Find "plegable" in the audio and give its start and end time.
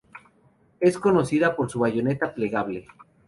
2.33-2.87